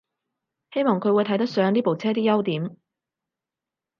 [0.73, 2.75] 希望佢會睇得上呢部車啲優點